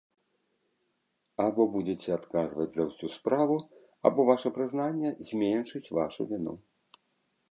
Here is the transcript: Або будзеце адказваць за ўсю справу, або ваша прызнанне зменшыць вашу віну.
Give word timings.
Або 1.43 1.65
будзеце 1.73 2.09
адказваць 2.19 2.65
за 2.77 2.83
ўсю 2.89 3.07
справу, 3.17 3.57
або 4.11 4.27
ваша 4.29 4.53
прызнанне 4.57 5.09
зменшыць 5.31 5.85
вашу 5.99 6.21
віну. 6.33 6.53